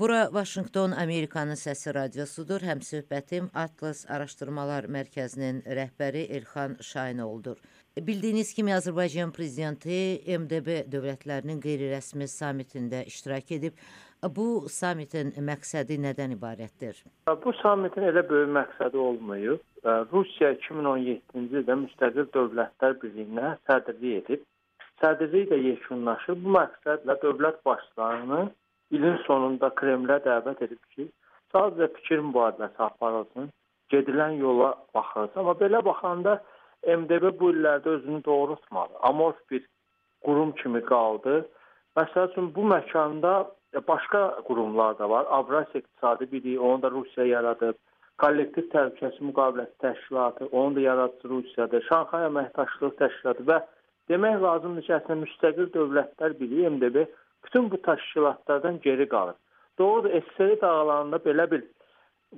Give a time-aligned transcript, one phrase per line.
[0.00, 2.60] Bura Vaşinqton Amerikanın səsi radiosudur.
[2.68, 7.62] Həmsöhbətim Atlas Araşdırmalar Mərkəzinin rəhbəri Elxan Şayinoğludur.
[8.08, 9.96] Bildiyiniz kimi Azərbaycan prezidenti
[10.40, 13.78] MDB dövlətlərinin qeyri-rəsmi samitində iştirak edib.
[14.38, 17.00] Bu samitin məqsədi nədən ibarətdir?
[17.46, 19.64] Bu samitin elə böyük məqsədi olmayıb.
[20.12, 24.44] Rusiya 2017-ci ildə müstəqil dövlətlər birliyinə sədrlik edib.
[25.00, 26.44] Sədrlik də yekunlaşıb.
[26.44, 28.44] Bu məqsədlə dövlət başçılarını
[28.90, 31.08] ilin sonunda Kremlə dəvət edib ki,
[31.54, 33.50] sadəcə fikir mübadiləsi aparılsın,
[33.92, 35.40] gedilən yola baxılsın.
[35.40, 36.38] Amma belə baxanda
[36.86, 38.98] MDB bu illərdə özünü doğrultmadı.
[39.10, 39.66] Amorf bir
[40.24, 41.42] qurum kimi qaldı.
[41.96, 43.34] Məsəl üçün bu məkanda
[43.88, 45.26] başqa qurumlar da var.
[45.30, 47.74] Avrasiya İqtisadi Birliyi, onu da Rusiya yaradıb.
[48.22, 51.82] Kollektiv Təhlükəsizlik Müqaviləsi Təşkilatı, onun da yaradıcısı Rusiyadır.
[51.88, 53.58] Şanxay Əməkdaşlıq Təşkilatı və
[54.08, 57.04] demək lazımdır ki, əslində müstəqil dövlətlər birliyi MDB
[57.46, 59.34] bütün bu təşkilatlardan geri qalır.
[59.78, 61.64] Doğrudur, SSR dağılanında belə bir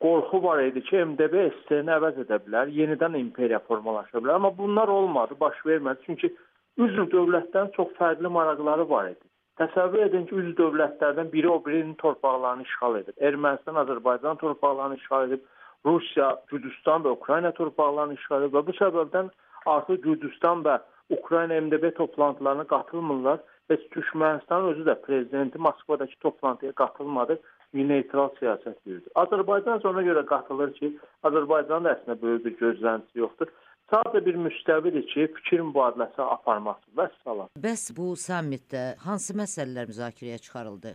[0.00, 4.40] qorxu var idi ki, MDB SSR-ni əvəz edə bilər, yenidən imperiya formalaşa bilər.
[4.40, 6.06] Amma bunlar olmadı, baş vermədi.
[6.06, 6.32] Çünki
[6.76, 9.24] üzv dövlətlərin çox fərqli maraqları var idi.
[9.60, 13.14] Təsəvvür edin ki, üzv dövlətlərdən biri o birinin torpaqlarını işğal edir.
[13.28, 15.46] Ermənistan Azərbaycan torpaqlarını işğal edib,
[15.86, 19.30] Rusiya, Gürcüstan və Ukrayna torpaqlarını işğal edib və bu səbəbdən
[19.72, 23.38] artıq Gürcüstan və Ukrayna MDB toplantılarına qatılmırlar
[23.70, 27.38] və Türkmənistan özü də prezidenti Moskvadakı toplantıya qatılmadı,
[27.74, 29.10] neytral siyasət yürüdü.
[29.20, 30.92] Azərbaycan ona görə qatılır ki,
[31.28, 33.50] Azərbaycanın əslində böyük bir gözləntisi yoxdur.
[33.92, 37.50] Sadəcə bir müstəvidir ki, fikir mübadiləsi aparması və salam.
[37.66, 40.94] Bəs bu sammitdə hansı məsələlər müzakirəyə çıxarıldı?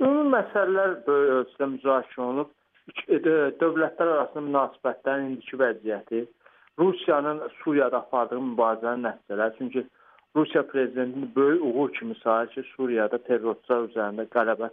[0.00, 2.50] Ümumi məsələlər böyük ölçüdə müzakirə olunub.
[3.62, 6.26] Dövlətlər arasında münasibətlərin indiki vəziyyəti,
[6.78, 9.86] Rusiyanın Suriyada apardığı mübarizənin nəticələri, çünki
[10.36, 14.68] Rusiya prezidentini böyük uğur kimi sayır ki, Suriyada terrorçular üzərində qələbə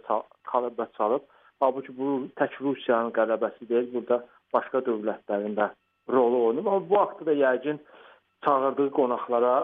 [0.50, 1.22] qələbə çalıb.
[1.60, 4.18] Halbuki bu tək Rusiyanın qələbəsi deyil, burada
[4.52, 5.70] başqa dövlətlərin də
[6.12, 6.66] rolu oynayıb.
[6.66, 7.78] Amma bu haqda da yəqin
[8.44, 9.54] çağırdığı qonaqlara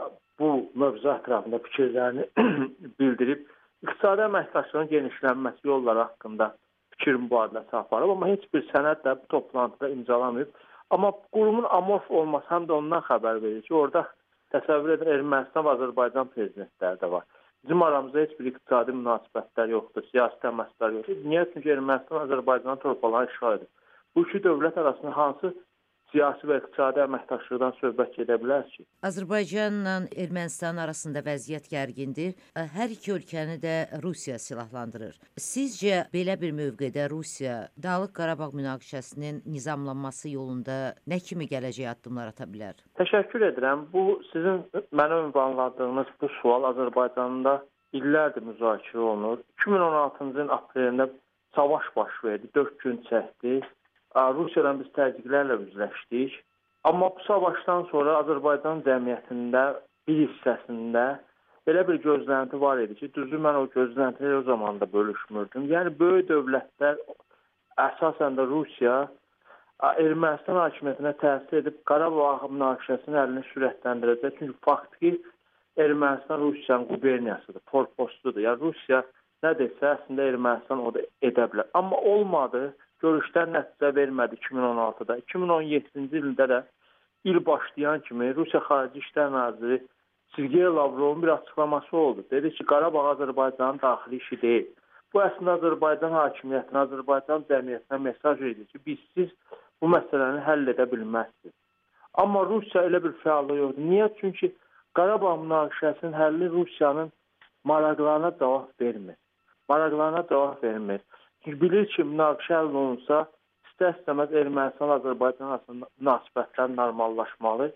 [0.40, 2.24] bu mövzu ətrafında fikirlərini
[3.00, 3.44] bildirib
[3.84, 6.54] iqtisadi əməkdaşlığın genişlənməsi yolları haqqında
[6.94, 10.48] fikir mübadiləsi aparıb, amma heç bir sənəd də bu toplantıda imzalamayıb.
[10.90, 14.06] Amma qurumun amorf olması həm də ondan xəbər verir ki, orada
[14.54, 17.26] təsəvvür edin Ermənistan və Azərbaycan prezidentləri də var.
[17.64, 21.18] Bizim aramızda heç bir iqtisadi münasibətlər yoxdur, siyasi təmaslar yoxdur.
[21.32, 21.44] Niyə?
[21.52, 23.68] Çünki Ermənistan Azərbaycanın torpaqlarını işğal edir.
[24.14, 25.54] Bu iki dövlət arasında hansı
[26.10, 28.84] siyasi və iqtisadi əməkdaşlıqdan söhbət gedə bilər ki.
[29.06, 29.94] Azərbaycanla
[30.24, 32.36] Ermənistan arasında vəziyyət gərgindir.
[32.54, 35.18] Hər iki ölkəni də Rusiya silahlandırır.
[35.40, 40.78] Sizcə belə bir mövqedə Rusiya Dağlıq Qarabağ münaqişəsinin nizamlanması yolunda
[41.08, 42.78] nə kimi gələcək addımlar ata bilər?
[43.00, 43.88] Təşəkkür edirəm.
[43.92, 47.60] Bu sizin mənə ünvanladığınız bu sual Azərbaycanda
[47.96, 49.42] illərdir müzakirə olunur.
[49.64, 51.08] 2016-cı ilin aprelində
[51.54, 53.60] savaş baş verdi, 4 gün çəkdi.
[54.16, 56.34] Rusiyadan biz təzyiqlərlə üzləşdik.
[56.84, 59.64] Amma bu savaşdan sonra Azərbaycan cəmiyyətində
[60.08, 61.04] bir hissəsində
[61.68, 65.68] belə bir gözlənti var idi ki, düzdür mən o gözləntiləri o zaman da bölüşmürdüm.
[65.70, 66.98] Yəni böyük dövlətlər
[67.78, 68.96] əsasən də Rusiya
[69.80, 74.34] Ermənistan hakimiyyətinə təsir edib Qarabağ münaqişəsinin əlini sürətləndirəcək.
[74.38, 75.12] Çünki faktiki
[75.80, 78.42] Ermənistan Rusiyanın quberniyasıdır, forpostudur.
[78.44, 79.00] Yəni Rusiya
[79.44, 81.70] nə desə, əslində Ermənistan o da edə bilər.
[81.80, 82.66] Amma olmadı
[83.02, 85.16] görüşlər nəticə vermədi 2016-da.
[85.32, 86.60] 2017-ci ildə də
[87.24, 89.80] il başlayan kimi Rusiya Xarici İşlər naziri
[90.36, 92.24] Sergey Lavrovun bir açıqlaması oldu.
[92.30, 94.66] Dedi ki, Qarabağ Azərbaycanın daxili işi deyil.
[95.12, 99.32] Bu əslində Azərbaycan hakimiyyətinə, Azərbaycan cəmiyyətinə mesaj edir ki, biz siz
[99.82, 101.56] bu məsələni həll edə bilməzsiniz.
[102.22, 103.88] Amma Rusiya elə bir fəallıq yoxdur.
[103.92, 104.10] Niyə?
[104.20, 104.52] Çünki
[104.98, 107.12] Qarabağ münaqişəsinin həlli Rusiyanın
[107.64, 109.16] maraqlarına cavab vermir.
[109.68, 111.00] Maraqlarına cavab vermir.
[111.46, 113.18] Bilir ki, münaqişə həll olunsa,
[113.70, 117.70] istər-istəməz Ermənistan-Azərbaycan arasında münasibətlər normallaşmalı.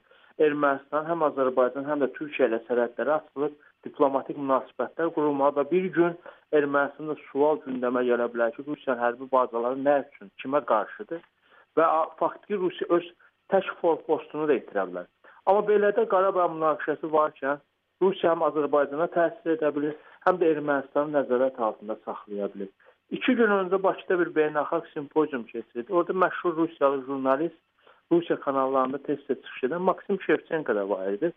[0.46, 3.56] Ermənistan həm Azərbaycan, həm də Türkiyə ilə sərhədləri açılıb,
[3.88, 6.18] diplomatik münasibətlər qurulmalı və bir gün
[6.60, 11.24] Ermənistanda sual gündəmə gələ bilər ki, Rusiyanın hərbi bazaları nə üçün, kimə qarşıdır
[11.80, 11.90] və
[12.20, 13.10] faktiki Rusiya öz
[13.52, 15.08] tək forpostunu da itirə bilər.
[15.48, 17.64] Amma belə də Qarabağ münaqişəsi varkən
[18.04, 19.96] Rusiya həm Azərbaycana təsir edə bilir,
[20.28, 22.74] həm də Ermənistanı nəzarət altında saxlaya bilir.
[23.10, 25.92] İki gün öncə Bakıda bir beynəlxalq simpozium keçirildi.
[25.92, 27.60] Orada məşhur Rusiyalı jurnalist
[28.12, 31.32] Rusiya kanallarında tez-tez çıxış edən Maksim Şevçenko da var idi.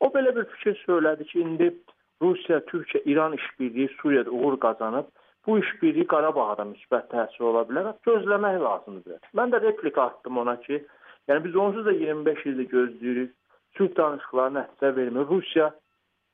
[0.00, 1.74] O belə bir fikir söylədi ki, indi
[2.22, 5.04] Rusiya, Türkiyə, İran işbirliyi Suriyada uğur qazanıb.
[5.46, 7.92] Bu işbirliyi Qarabağa da müsbət təsir ola bilər.
[8.06, 9.20] Gözləmək lazımdır.
[9.36, 10.84] Mən də replika atdım ona ki,
[11.28, 13.30] yəni biz onsuz da 25 ildir gözləyirik.
[13.76, 15.26] Sülh danışıqları nəticə vermir.
[15.30, 15.70] Rusiya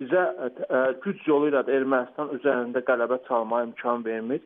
[0.01, 4.43] bizə ə, ə, güc yolu ilə Ermənistan üzərində qələbə çalmağa imkan vermir.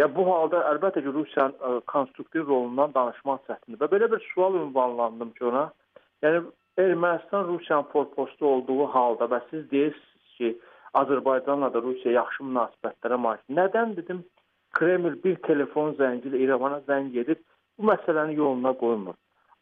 [0.00, 3.80] Ya bu halda əlbəttə ki, Rusiyanın ə, konstruktiv rolundan danışmaq çətindir.
[3.82, 5.66] Və belə bir sual ünvanlandım ki, ona.
[6.24, 6.40] Yəni
[6.80, 10.54] Ermənistan Rusiyanın forpostu olduğu halda və siz deyirsiniz ki,
[11.00, 13.44] Azərbaycanla da Rusiya yaxşı münasibətlərə malik.
[13.60, 14.24] Nədən dedim?
[14.78, 17.42] Kreml bir telefon zəngi ilə İrəvana zəng edib
[17.78, 19.18] bu məsələni yoluna qoymur.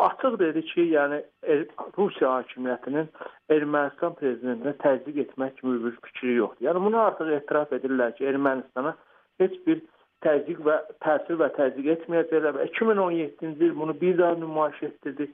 [0.07, 1.67] Açıq dedi ki, yəni er
[1.99, 3.11] Rusiya hakimiyyətinin
[3.59, 6.69] Ermənistan prezidentinə təzyiq etmək kimi bir fikri yoxdur.
[6.69, 8.95] Yəni bunu artıq etiraf edirlər ki, Ermənistana
[9.43, 9.83] heç bir
[10.25, 15.29] təzyiq və təsir və təzyiq etməyəcəklər və 2017-ci il bunu bir daha nümayiş etdirdi.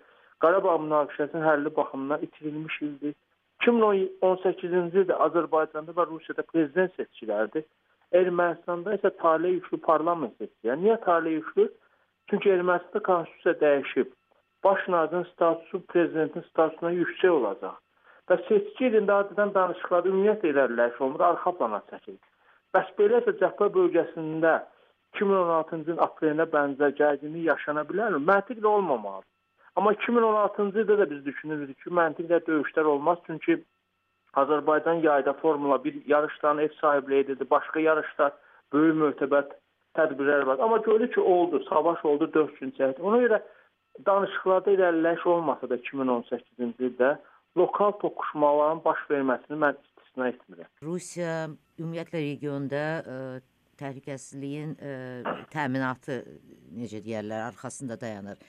[0.44, 3.14] Qarabağ münaqişəsinin həlli baxımından itirilmiş ildir.
[3.66, 7.64] 2018-ci ildə Azərbaycanda və Rusiyada prezident seçkiləridir.
[8.20, 10.68] Ermənistanda isə taley yüklü parlament seçkiləri.
[10.68, 11.70] Yəni, niyə taley yüklü?
[12.30, 14.12] Çünki Ermənistanda konstitusiya dəyişib.
[14.64, 17.80] Baş nazirin statusu prezidentin statusuna yüksək olacaq.
[18.28, 22.20] Və seçki ilində adətən danışıqlarda ümumiyyətlə irəliləyiş olmur, arxa plana çəkilir.
[22.74, 24.54] Bəs beləsə Cəbhə bölgəsində
[25.18, 28.20] 2016-cı ilin aprelində bənzər gərginlik yaşana bilərmi?
[28.30, 29.30] Məntiqlə olmamalıdır.
[29.76, 33.58] Amma 2016-cı ildə də biz düşünürük ki, məntiqlə döyüşlər olmaz, çünki
[34.42, 38.32] Azərbaycan yayda Formula 1 yarışlarına ev sahibliyi edirdi, başqa yarışlar
[38.72, 39.54] böyük mötəbət
[39.98, 40.58] tədbirlər var.
[40.58, 43.02] Amma gördük ki, oldu, savaş oldu 4 gün çəkdi.
[43.02, 43.40] Ona görə
[44.06, 47.16] danışıqlarda irəliləyiş olmasa da 2018-ci ildə
[47.56, 50.70] lokal toqquşmaların baş verməsini mən istisna etmirəm.
[50.82, 51.34] Rusiya
[51.78, 53.18] ümumiyyətlə regionda ə,
[53.80, 54.92] təhlükəsizliyin ə,
[55.52, 56.20] təminatı
[56.74, 58.40] necə deyirlər, arxasında dayanır.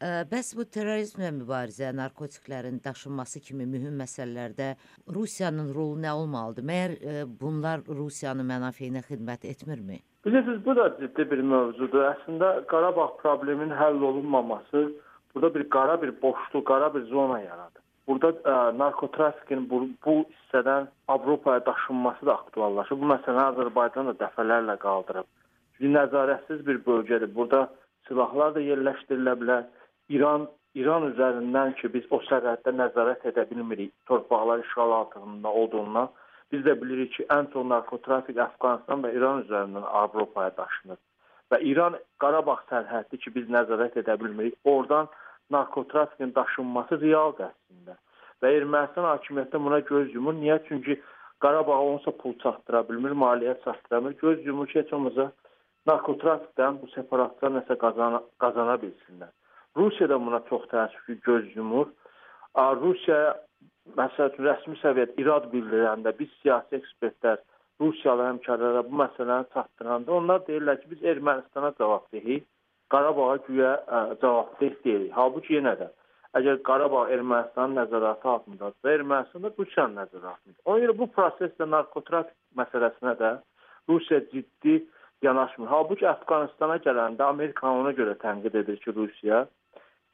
[0.00, 4.70] Ə, bəs bu terrorizmlə mübarizə, narkotiklərin daşınması kimi mühüm məsələlərdə
[5.12, 6.64] Rusiyanın rolu nə olmalıdır?
[6.70, 10.00] Məyər ə, bunlar Rusiyanın mənafeyinə xidmət etmirmi?
[10.24, 12.06] Bilirsiniz, bu da ciddi bir mövzudur.
[12.14, 14.90] Əslində Qarabağ probleminin həll olunmaması
[15.34, 17.79] burada bir qara bir boşluq, qara bir zona yaradır.
[18.08, 23.00] Burada ə, narkotrafikin bu, bu hissədən Avropaya daşınması da aktuallaşır.
[23.00, 25.28] Bu məsələni Azərbaycan da dəfələrlə qaldırıb.
[25.76, 27.34] Çünki nəzarətsiz bir bölgədir.
[27.34, 27.68] Burada
[28.08, 29.68] silahlar da yerləşdirilə bilər.
[30.08, 30.48] İran
[30.78, 36.10] İran üzərindən ki, biz o sərhəddə nəzarət edə bilmirik, torpaqlar işğal altında olduğundan
[36.52, 40.98] biz də bilirik ki, ən çox narkotrafik Əfqanistan və İran üzərindən Avropaya daşınır.
[41.50, 44.56] Və İran Qarabağ sərhəddi ki, biz nəzarət edə bilmirik.
[44.64, 45.10] Oradan
[45.54, 47.96] narkotrafikin daşınması realdır əslində.
[48.42, 50.36] Və Ermənistan hakimiyyəti buna göz yumur.
[50.38, 50.60] Niyə?
[50.68, 51.00] Çünki
[51.40, 54.16] Qarabağ onsa pul çatdıra bilmir, maliyyə çatdıra bilmir.
[54.20, 55.30] Göz yumur ki, heç olmasa
[55.88, 59.30] narkotrafikdən bu separatçılar nəsə qazana, qazana bilsinlər.
[59.76, 61.88] Rusiya da buna çox təəssüf ki, göz yumur.
[62.82, 63.22] Rusiya
[63.96, 67.40] məsəl üçün rəsmi səviyyədə irad bildirəndə biz siyasi ekspertlər
[67.80, 72.44] Rusiyalı həmkarlara bu məsələni çatdıranda onlar deyirlər ki, biz Ermənistana cavabdehik
[72.90, 75.12] Qarabağa güya ə, cavabdeh deyilik.
[75.14, 75.90] Halbuki yenə də
[76.38, 80.64] əgər Qarabağ Ermənistanın nəzarəti altındadırsa, Ermənistan da Rusiyanın nəzarəti altındadır.
[80.64, 83.30] Ona görə bu prosesdə narkotrafik məsələsinə də
[83.90, 84.76] Rusiya ciddi
[85.22, 85.68] yanaşmır.
[85.68, 89.44] Halbuki Əfqanistana gələndə Amerika ona görə tənqid edir ki, Rusiya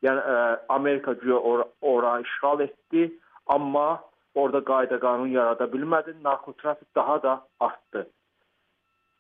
[0.05, 3.11] yəni ə, Amerika güya ora, ora işğal etdi,
[3.47, 4.01] amma
[4.35, 8.07] orada qayda qanun yarada bilmədi, narkotrafik daha da artdı.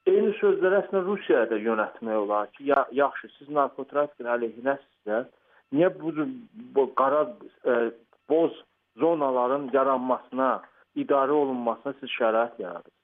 [0.06, 5.24] Eyni sözləri əslində Rusiyaya da yönətmək olar ki, ya, yaxşı, siz narkotrafikin əleyhinəsizsə,
[5.74, 6.12] niyə bu,
[6.76, 7.24] bu qara
[7.66, 7.78] e,
[8.30, 8.54] boz
[9.02, 10.50] zonaların yaranmasına,
[10.96, 12.92] idarə olunmasına siz şərait yaradırsınız?